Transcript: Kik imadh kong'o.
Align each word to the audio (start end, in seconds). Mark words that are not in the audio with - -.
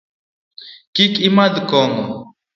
Kik 0.95 1.13
imadh 1.27 1.57
kong'o. 1.69 2.03